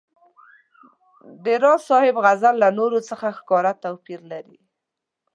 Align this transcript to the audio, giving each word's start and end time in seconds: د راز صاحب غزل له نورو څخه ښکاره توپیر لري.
د 1.43 1.45
راز 1.63 1.81
صاحب 1.89 2.15
غزل 2.25 2.55
له 2.63 2.69
نورو 2.79 2.99
څخه 3.09 3.27
ښکاره 3.37 3.71
توپیر 3.83 4.19
لري. 4.31 4.59